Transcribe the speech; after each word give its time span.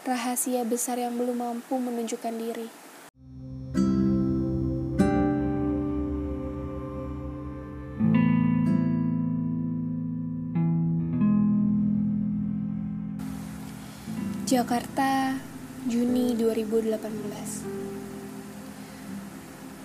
rahasia 0.00 0.64
besar 0.64 0.96
yang 0.96 1.12
belum 1.12 1.36
mampu 1.36 1.76
menunjukkan 1.76 2.32
diri. 2.32 2.72
Jakarta, 14.48 15.36
Juni 15.86 16.34
2018 16.34 16.98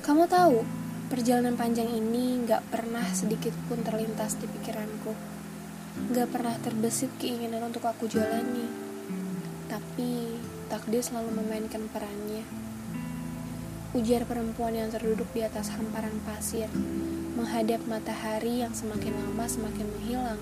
Kamu 0.01 0.25
tahu, 0.31 0.63
perjalanan 1.11 1.59
panjang 1.59 1.91
ini 1.91 2.39
gak 2.47 2.63
pernah 2.71 3.03
sedikit 3.11 3.51
pun 3.67 3.83
terlintas 3.83 4.39
di 4.39 4.47
pikiranku. 4.47 5.11
Gak 6.15 6.31
pernah 6.33 6.55
terbesit 6.63 7.11
keinginan 7.21 7.67
untuk 7.67 7.83
aku 7.85 8.09
jalani. 8.09 8.94
Tapi, 9.75 10.39
takdir 10.71 11.03
selalu 11.03 11.35
memainkan 11.35 11.91
perannya. 11.91 12.47
Ujar 13.91 14.23
perempuan 14.23 14.71
yang 14.71 14.87
terduduk 14.87 15.27
di 15.35 15.43
atas 15.43 15.67
hamparan 15.67 16.15
pasir, 16.23 16.71
menghadap 17.35 17.83
matahari 17.83 18.63
yang 18.63 18.71
semakin 18.71 19.11
lama 19.11 19.43
semakin 19.43 19.83
menghilang. 19.99 20.39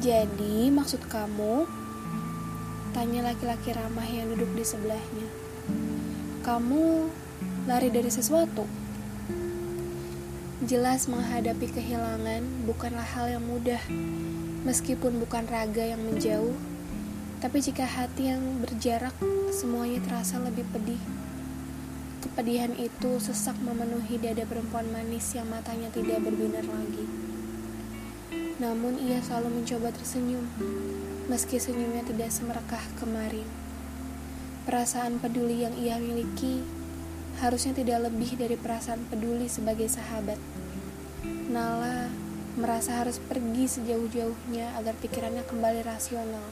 Jadi, 0.00 0.72
maksud 0.72 1.04
kamu? 1.04 1.68
Tanya 2.96 3.28
laki-laki 3.28 3.76
ramah 3.76 4.08
yang 4.08 4.32
duduk 4.32 4.48
di 4.56 4.64
sebelahnya. 4.64 5.28
Kamu 6.40 7.12
lari 7.68 7.92
dari 7.92 8.08
sesuatu? 8.08 8.64
Jelas 10.70 11.10
menghadapi 11.10 11.66
kehilangan 11.66 12.46
bukanlah 12.62 13.02
hal 13.02 13.26
yang 13.26 13.42
mudah, 13.42 13.82
meskipun 14.62 15.18
bukan 15.18 15.42
raga 15.50 15.82
yang 15.82 15.98
menjauh, 15.98 16.54
tapi 17.42 17.58
jika 17.58 17.82
hati 17.82 18.30
yang 18.30 18.38
berjarak, 18.62 19.10
semuanya 19.50 19.98
terasa 20.06 20.38
lebih 20.38 20.62
pedih. 20.70 21.02
Kepedihan 22.22 22.70
itu 22.78 23.18
sesak 23.18 23.58
memenuhi 23.58 24.14
dada 24.22 24.46
perempuan 24.46 24.86
manis 24.94 25.34
yang 25.34 25.50
matanya 25.50 25.90
tidak 25.90 26.22
berbinar 26.22 26.62
lagi. 26.62 27.02
Namun 28.62 28.94
ia 29.02 29.18
selalu 29.26 29.50
mencoba 29.50 29.90
tersenyum, 29.90 30.46
meski 31.26 31.58
senyumnya 31.58 32.06
tidak 32.06 32.30
semerekah 32.30 32.84
kemarin. 32.94 33.50
Perasaan 34.70 35.18
peduli 35.18 35.66
yang 35.66 35.74
ia 35.74 35.98
miliki 35.98 36.62
harusnya 37.42 37.74
tidak 37.74 38.06
lebih 38.06 38.38
dari 38.38 38.54
perasaan 38.54 39.02
peduli 39.10 39.50
sebagai 39.50 39.90
sahabat. 39.90 40.49
Nala 41.50 42.06
merasa 42.54 43.02
harus 43.02 43.18
pergi 43.18 43.66
sejauh-jauhnya 43.66 44.70
agar 44.78 44.94
pikirannya 45.02 45.42
kembali 45.42 45.82
rasional. 45.82 46.46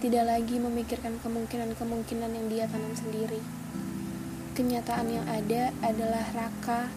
Tidak 0.00 0.24
lagi 0.24 0.56
memikirkan 0.56 1.20
kemungkinan-kemungkinan 1.20 2.32
yang 2.32 2.46
dia 2.48 2.64
tanam 2.64 2.96
sendiri. 2.96 3.44
Kenyataan 4.56 5.12
yang 5.12 5.28
ada 5.28 5.68
adalah 5.84 6.24
Raka, 6.32 6.88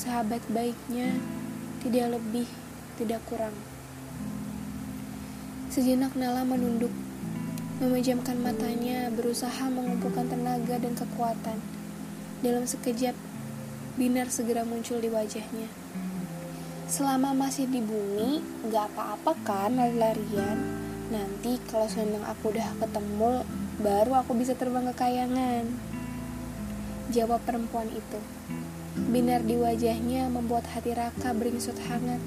sahabat 0.00 0.40
baiknya, 0.48 1.12
tidak 1.84 2.16
lebih 2.16 2.48
tidak 2.96 3.20
kurang. 3.28 3.52
Sejenak 5.68 6.16
Nala 6.16 6.48
menunduk, 6.48 6.94
memejamkan 7.84 8.40
matanya, 8.40 9.12
berusaha 9.12 9.68
mengumpulkan 9.68 10.32
tenaga 10.32 10.80
dan 10.80 10.96
kekuatan. 10.96 11.60
Dalam 12.40 12.64
sekejap, 12.64 13.12
Binar 13.94 14.26
segera 14.26 14.66
muncul 14.66 14.98
di 14.98 15.06
wajahnya. 15.06 15.70
Selama 16.94 17.34
masih 17.34 17.66
di 17.66 17.82
bumi, 17.82 18.38
gak 18.70 18.94
apa-apa 18.94 19.34
kan 19.42 19.74
lari-larian. 19.74 20.62
Nanti 21.10 21.58
kalau 21.66 21.90
senang 21.90 22.22
aku 22.22 22.54
udah 22.54 22.70
ketemu, 22.78 23.42
baru 23.82 24.22
aku 24.22 24.38
bisa 24.38 24.54
terbang 24.54 24.86
ke 24.86 25.02
kayangan. 25.02 25.66
Jawab 27.10 27.42
perempuan 27.42 27.90
itu. 27.90 28.22
Binar 29.10 29.42
di 29.42 29.58
wajahnya 29.58 30.30
membuat 30.30 30.70
hati 30.70 30.94
Raka 30.94 31.34
beringsut 31.34 31.74
hangat. 31.90 32.22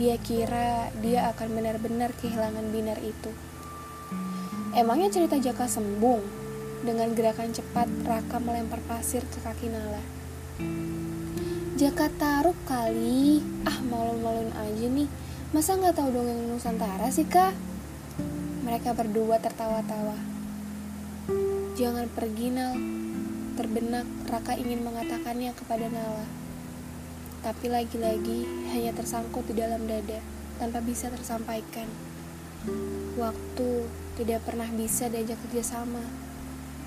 Dia 0.00 0.16
kira 0.16 0.88
dia 1.04 1.28
akan 1.36 1.52
benar-benar 1.52 2.16
kehilangan 2.16 2.64
Binar 2.72 2.96
itu. 3.04 3.36
Emangnya 4.72 5.12
cerita 5.12 5.36
Jaka 5.36 5.68
sembung? 5.68 6.24
Dengan 6.88 7.12
gerakan 7.12 7.52
cepat, 7.52 7.92
Raka 8.08 8.40
melempar 8.40 8.80
pasir 8.88 9.28
ke 9.28 9.44
kaki 9.44 9.68
Nala. 9.68 10.00
Jaka 11.74 12.06
taruh 12.14 12.56
kali. 12.64 13.42
Ah, 13.66 13.78
malu-maluin 13.82 14.54
aja 14.54 14.86
nih. 14.86 15.08
Masa 15.50 15.74
nggak 15.74 15.98
tahu 15.98 16.08
dongeng 16.14 16.50
Nusantara 16.50 17.10
sih, 17.10 17.26
Kak? 17.26 17.54
Mereka 18.62 18.94
berdua 18.94 19.42
tertawa-tawa. 19.42 20.16
Jangan 21.74 22.06
pergi, 22.14 22.54
Nal. 22.54 22.74
Terbenak, 23.54 24.06
Raka 24.30 24.58
ingin 24.58 24.82
mengatakannya 24.82 25.54
kepada 25.54 25.86
Nala 25.86 26.44
tapi 27.44 27.68
lagi-lagi 27.68 28.48
hanya 28.72 28.96
tersangkut 28.96 29.44
di 29.44 29.52
dalam 29.60 29.84
dada 29.84 30.16
tanpa 30.56 30.80
bisa 30.80 31.12
tersampaikan. 31.12 31.84
Waktu 33.20 33.84
tidak 34.16 34.48
pernah 34.48 34.64
bisa 34.72 35.12
diajak 35.12 35.36
kerjasama. 35.44 36.00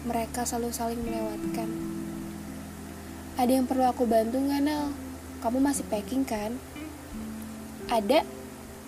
Mereka 0.10 0.50
selalu 0.50 0.74
saling 0.74 0.98
melewatkan. 1.06 1.97
Ada 3.38 3.62
yang 3.62 3.70
perlu 3.70 3.86
aku 3.86 4.10
bantu 4.10 4.42
nggak, 4.42 4.62
Nel? 4.66 4.90
Kamu 5.46 5.62
masih 5.62 5.86
packing 5.86 6.26
kan? 6.26 6.58
Ada. 7.88 8.26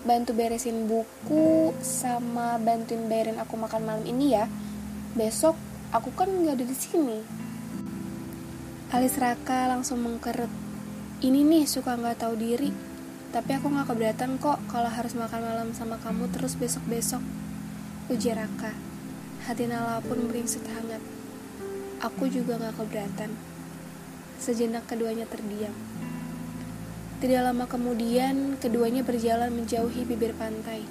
Bantu 0.02 0.34
beresin 0.34 0.90
buku 0.90 1.70
sama 1.84 2.58
bantuin 2.58 3.06
bayarin 3.06 3.38
aku 3.38 3.54
makan 3.54 3.86
malam 3.86 4.04
ini 4.04 4.34
ya. 4.34 4.50
Besok 5.14 5.54
aku 5.94 6.10
kan 6.18 6.26
nggak 6.26 6.58
ada 6.58 6.64
di 6.66 6.76
sini. 6.76 7.18
Alis 8.90 9.14
Raka 9.22 9.70
langsung 9.70 10.02
mengkerut 10.02 10.50
ini 11.22 11.46
nih 11.46 11.68
suka 11.68 11.94
nggak 11.94 12.26
tahu 12.26 12.34
diri 12.34 12.72
tapi 13.30 13.54
aku 13.54 13.70
nggak 13.70 13.86
keberatan 13.86 14.40
kok 14.42 14.58
kalau 14.66 14.90
harus 14.90 15.14
makan 15.14 15.46
malam 15.46 15.70
sama 15.76 16.00
kamu 16.02 16.26
terus 16.34 16.58
besok-besok 16.58 17.22
ujar 18.10 18.42
Raka 18.42 18.74
hati 19.46 19.70
Nala 19.70 20.02
pun 20.02 20.26
beringsut 20.26 20.66
hangat 20.66 20.98
aku 22.02 22.26
juga 22.26 22.58
nggak 22.58 22.82
keberatan 22.82 23.30
sejenak 24.40 24.88
keduanya 24.88 25.28
terdiam 25.28 25.76
tidak 27.20 27.52
lama 27.52 27.68
kemudian 27.68 28.56
keduanya 28.56 29.04
berjalan 29.04 29.52
menjauhi 29.52 30.08
bibir 30.08 30.32
pantai 30.34 30.88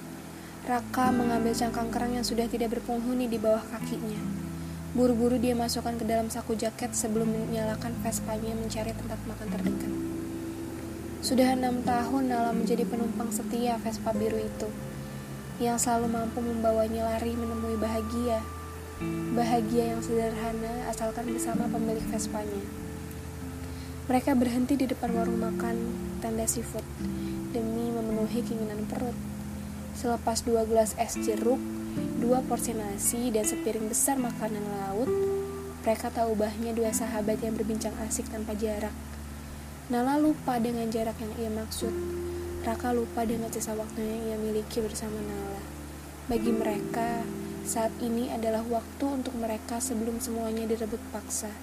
Raka 0.69 1.09
mengambil 1.09 1.57
cangkang 1.57 1.89
kerang 1.89 2.13
yang 2.13 2.21
sudah 2.21 2.45
tidak 2.45 2.77
berpenghuni 2.77 3.25
di 3.25 3.41
bawah 3.41 3.65
kakinya 3.73 4.39
Buru-buru 4.89 5.37
dia 5.37 5.53
masukkan 5.53 5.93
ke 5.93 6.01
dalam 6.01 6.33
saku 6.33 6.57
jaket 6.57 6.97
sebelum 6.97 7.29
menyalakan 7.29 7.93
Vespanya 8.01 8.57
mencari 8.57 8.89
tempat 8.97 9.21
makan 9.29 9.47
terdekat. 9.53 9.91
Sudah 11.21 11.53
enam 11.53 11.85
tahun 11.85 12.33
Nala 12.33 12.57
menjadi 12.57 12.89
penumpang 12.89 13.29
setia 13.29 13.77
Vespa 13.77 14.09
biru 14.17 14.41
itu, 14.41 14.65
yang 15.61 15.77
selalu 15.77 16.09
mampu 16.09 16.41
membawanya 16.41 17.05
lari 17.05 17.37
menemui 17.37 17.77
bahagia. 17.77 18.41
Bahagia 19.37 19.93
yang 19.93 20.01
sederhana 20.01 20.89
asalkan 20.89 21.37
bersama 21.37 21.69
pemilik 21.69 22.09
Vespanya. 22.09 22.88
Mereka 24.09 24.33
berhenti 24.33 24.73
di 24.73 24.89
depan 24.89 25.13
warung 25.13 25.37
makan 25.37 25.77
tenda 26.17 26.49
seafood 26.49 26.81
demi 27.53 27.93
memenuhi 27.93 28.41
keinginan 28.41 28.89
perut. 28.89 29.13
Selepas 29.93 30.41
dua 30.41 30.65
gelas 30.65 30.97
es 30.97 31.13
jeruk, 31.13 31.61
dua 32.17 32.41
porsi 32.41 32.73
nasi, 32.73 33.29
dan 33.29 33.45
sepiring 33.45 33.85
besar 33.85 34.17
makanan 34.17 34.65
laut, 34.65 35.05
mereka 35.85 36.09
tahu 36.09 36.33
ubahnya 36.33 36.73
dua 36.73 36.89
sahabat 36.89 37.37
yang 37.45 37.53
berbincang 37.53 37.93
asik 38.09 38.25
tanpa 38.33 38.57
jarak. 38.57 38.97
Nala 39.93 40.17
lupa 40.17 40.57
dengan 40.57 40.89
jarak 40.89 41.21
yang 41.21 41.33
ia 41.37 41.53
maksud. 41.53 41.93
Raka 42.65 42.89
lupa 42.97 43.29
dengan 43.29 43.53
sisa 43.53 43.77
waktu 43.77 44.01
yang 44.01 44.21
ia 44.25 44.37
miliki 44.41 44.81
bersama 44.81 45.21
Nala. 45.21 45.61
Bagi 46.25 46.49
mereka, 46.49 47.21
saat 47.61 47.93
ini 48.01 48.33
adalah 48.33 48.65
waktu 48.65 49.05
untuk 49.05 49.37
mereka 49.37 49.77
sebelum 49.77 50.17
semuanya 50.17 50.65
direbut 50.65 51.01
paksa. 51.13 51.53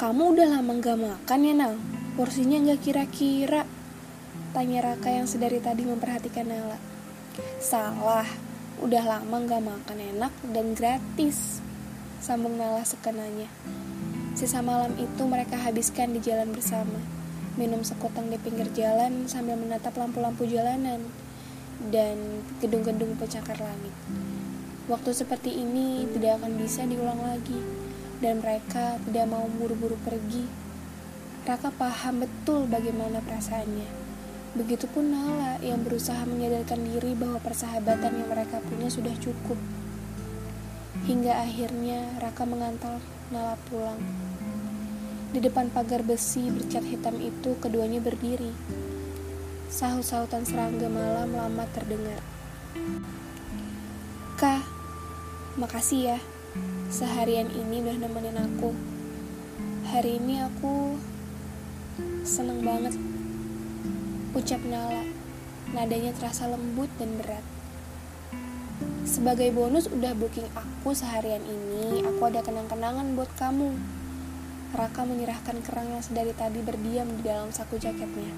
Kamu 0.00 0.32
udah 0.32 0.48
lama 0.48 0.80
gak 0.80 0.96
makan 0.96 1.44
ya, 1.44 1.52
Nal? 1.52 1.76
Porsinya 2.16 2.56
gak 2.72 2.80
kira-kira? 2.88 3.68
Tanya 4.56 4.80
Raka 4.80 5.12
yang 5.12 5.28
sedari 5.28 5.60
tadi 5.60 5.84
memperhatikan 5.84 6.48
Nala. 6.48 6.80
Salah, 7.60 8.24
udah 8.80 9.04
lama 9.04 9.36
gak 9.44 9.60
makan 9.60 10.00
enak 10.00 10.32
dan 10.56 10.72
gratis. 10.72 11.60
Sambung 12.16 12.56
Nala 12.56 12.80
sekenanya. 12.80 13.52
Sisa 14.32 14.64
malam 14.64 14.96
itu 14.96 15.20
mereka 15.28 15.60
habiskan 15.60 16.16
di 16.16 16.24
jalan 16.24 16.48
bersama, 16.56 16.96
minum 17.60 17.84
sekutang 17.84 18.32
di 18.32 18.40
pinggir 18.40 18.72
jalan 18.72 19.28
sambil 19.28 19.60
menatap 19.60 19.92
lampu-lampu 20.00 20.48
jalanan 20.48 21.04
dan 21.92 22.40
gedung-gedung 22.64 23.20
pencakar 23.20 23.60
langit. 23.60 23.92
Waktu 24.88 25.12
seperti 25.12 25.60
ini 25.60 26.08
tidak 26.16 26.40
akan 26.40 26.56
bisa 26.56 26.88
diulang 26.88 27.20
lagi, 27.20 27.89
dan 28.20 28.44
mereka 28.44 29.00
tidak 29.08 29.26
mau 29.26 29.48
buru-buru 29.48 29.96
pergi. 30.04 30.44
Raka 31.48 31.72
paham 31.74 32.22
betul 32.22 32.70
bagaimana 32.70 33.18
perasaannya. 33.24 33.88
Begitupun 34.54 35.10
Nala 35.10 35.58
yang 35.64 35.82
berusaha 35.82 36.22
menyadarkan 36.28 36.78
diri 36.84 37.16
bahwa 37.18 37.42
persahabatan 37.42 38.22
yang 38.22 38.28
mereka 38.30 38.62
punya 38.62 38.86
sudah 38.86 39.10
cukup. 39.18 39.58
Hingga 41.10 41.42
akhirnya 41.42 42.22
Raka 42.22 42.46
mengantar 42.46 43.02
Nala 43.34 43.58
pulang. 43.66 43.98
Di 45.30 45.38
depan 45.38 45.70
pagar 45.74 46.02
besi 46.02 46.50
bercat 46.54 46.86
hitam 46.86 47.18
itu 47.18 47.58
keduanya 47.58 47.98
berdiri. 47.98 48.50
Sahut-sahutan 49.70 50.42
serangga 50.42 50.86
malam 50.86 51.34
lama 51.34 51.64
terdengar. 51.70 52.18
Kak, 54.34 54.66
makasih 55.58 56.14
ya. 56.14 56.18
Seharian 56.90 57.46
ini 57.54 57.86
udah 57.86 57.96
nemenin 58.02 58.34
aku. 58.34 58.74
Hari 59.86 60.18
ini 60.18 60.42
aku 60.42 60.98
seneng 62.26 62.66
banget. 62.66 62.98
Ucap 64.34 64.58
Nala. 64.66 65.06
Nadanya 65.70 66.10
terasa 66.18 66.50
lembut 66.50 66.90
dan 66.98 67.14
berat. 67.22 67.46
Sebagai 69.06 69.54
bonus 69.54 69.86
udah 69.86 70.14
booking 70.18 70.50
aku 70.54 70.94
seharian 70.94 71.42
ini, 71.46 72.02
aku 72.02 72.26
ada 72.26 72.42
kenang-kenangan 72.42 73.14
buat 73.14 73.30
kamu. 73.38 73.70
Raka 74.74 75.02
menyerahkan 75.06 75.62
kerang 75.62 75.94
yang 75.94 76.02
sedari 76.02 76.34
tadi 76.34 76.62
berdiam 76.62 77.06
di 77.18 77.22
dalam 77.22 77.54
saku 77.54 77.78
jaketnya. 77.78 78.34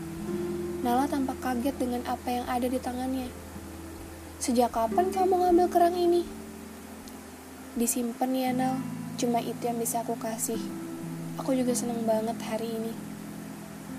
Nala 0.84 1.08
tampak 1.08 1.40
kaget 1.40 1.76
dengan 1.80 2.04
apa 2.04 2.28
yang 2.28 2.44
ada 2.48 2.68
di 2.68 2.76
tangannya. 2.76 3.28
Sejak 4.36 4.72
kapan 4.76 5.08
kamu 5.08 5.34
ngambil 5.40 5.68
kerang 5.72 5.96
ini? 5.96 6.41
Disimpan 7.72 8.36
ya, 8.36 8.52
Nal. 8.52 8.84
Cuma 9.16 9.40
itu 9.40 9.64
yang 9.64 9.80
bisa 9.80 10.04
aku 10.04 10.20
kasih. 10.20 10.60
Aku 11.40 11.56
juga 11.56 11.72
seneng 11.72 12.04
banget 12.04 12.36
hari 12.44 12.68
ini. 12.68 12.92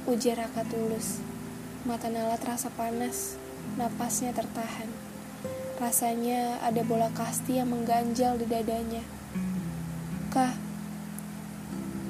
Ujar 0.05 0.45
Raka 0.45 0.61
tulus. 0.69 1.17
Mata 1.81 2.05
Nala 2.05 2.37
terasa 2.37 2.69
panas, 2.69 3.33
napasnya 3.73 4.29
tertahan. 4.29 4.85
Rasanya 5.81 6.61
ada 6.61 6.85
bola 6.85 7.09
kasti 7.17 7.57
yang 7.57 7.73
mengganjal 7.73 8.37
di 8.37 8.45
dadanya. 8.45 9.01
Kah, 10.29 10.53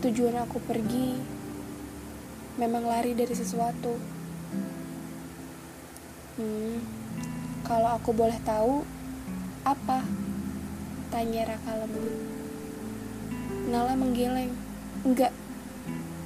tujuan 0.04 0.36
aku 0.44 0.60
pergi 0.68 1.16
memang 2.60 2.84
lari 2.84 3.16
dari 3.16 3.32
sesuatu. 3.32 3.96
Hmm, 6.36 6.76
kalau 7.64 7.88
aku 7.96 8.12
boleh 8.12 8.38
tahu, 8.44 8.84
apa? 9.64 10.23
Tanya 11.14 11.46
Raka 11.46 11.78
lembut. 11.78 12.10
Nala 13.70 13.94
menggeleng. 13.94 14.50
Enggak, 15.06 15.30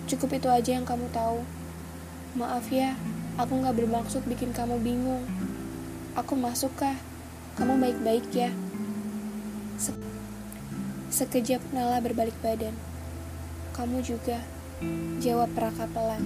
cukup 0.08 0.40
itu 0.40 0.48
aja 0.48 0.80
yang 0.80 0.88
kamu 0.88 1.12
tahu. 1.12 1.44
Maaf 2.40 2.72
ya, 2.72 2.96
aku 3.36 3.68
gak 3.68 3.76
bermaksud 3.76 4.24
bikin 4.24 4.56
kamu 4.56 4.80
bingung. 4.80 5.28
Aku 6.16 6.40
masuk 6.40 6.72
kah? 6.80 6.96
Kamu 7.60 7.76
baik-baik 7.84 8.32
ya? 8.32 8.48
Se 9.76 9.92
Sekejap 11.12 11.60
Nala 11.76 12.00
berbalik 12.00 12.40
badan. 12.40 12.72
Kamu 13.76 14.00
juga, 14.00 14.40
jawab 15.20 15.52
Raka 15.52 15.84
pelan. 15.92 16.24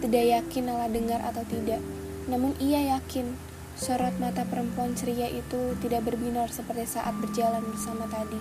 Tidak 0.00 0.24
yakin 0.40 0.64
Nala 0.64 0.88
dengar 0.88 1.20
atau 1.20 1.44
tidak, 1.44 1.84
namun 2.32 2.56
ia 2.56 2.96
yakin 2.96 3.49
sorot 3.80 4.12
mata 4.20 4.44
perempuan 4.44 4.92
ceria 4.92 5.24
itu 5.32 5.72
tidak 5.80 6.04
berbinar 6.04 6.52
seperti 6.52 6.84
saat 7.00 7.16
berjalan 7.16 7.64
bersama 7.64 8.04
tadi. 8.12 8.36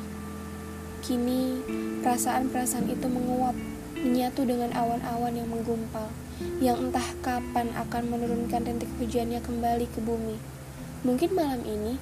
Kini, 0.99 1.63
perasaan-perasaan 2.03 2.91
itu 2.91 3.07
menguap, 3.07 3.55
menyatu 3.95 4.43
dengan 4.43 4.75
awan-awan 4.75 5.31
yang 5.31 5.47
menggumpal, 5.47 6.11
yang 6.59 6.75
entah 6.75 7.07
kapan 7.23 7.71
akan 7.71 8.03
menurunkan 8.11 8.67
rintik 8.67 8.91
hujannya 8.99 9.39
kembali 9.39 9.87
ke 9.87 10.03
bumi. 10.03 10.35
Mungkin 11.07 11.31
malam 11.31 11.63
ini, 11.63 11.95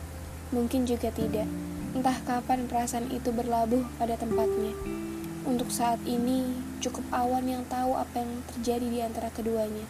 mungkin 0.49 0.89
juga 0.89 1.13
tidak. 1.13 1.45
Entah 1.93 2.17
kapan 2.25 2.65
perasaan 2.65 3.13
itu 3.13 3.29
berlabuh 3.29 3.85
pada 4.01 4.17
tempatnya. 4.17 4.73
Untuk 5.45 5.69
saat 5.69 6.01
ini, 6.09 6.57
cukup 6.81 7.05
awan 7.13 7.45
yang 7.45 7.61
tahu 7.69 7.93
apa 7.93 8.17
yang 8.17 8.41
terjadi 8.49 8.87
di 8.89 8.99
antara 9.05 9.29
keduanya. 9.29 9.85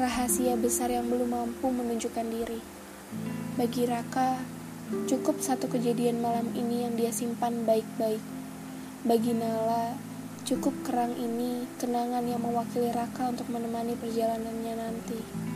Rahasia 0.00 0.56
besar 0.56 0.88
yang 0.88 1.06
belum 1.08 1.30
mampu 1.30 1.68
menunjukkan 1.68 2.26
diri. 2.28 2.60
Bagi 3.58 3.84
Raka, 3.84 4.40
Cukup 4.90 5.38
satu 5.38 5.70
kejadian 5.70 6.18
malam 6.18 6.50
ini 6.50 6.82
yang 6.82 6.98
dia 6.98 7.14
simpan 7.14 7.62
baik-baik. 7.62 8.18
Bagi 9.06 9.38
Nala, 9.38 9.94
cukup 10.42 10.74
kerang 10.82 11.14
ini 11.14 11.62
kenangan 11.78 12.26
yang 12.26 12.42
mewakili 12.42 12.90
Raka 12.90 13.30
untuk 13.30 13.46
menemani 13.54 13.94
perjalanannya 13.94 14.74
nanti. 14.74 15.49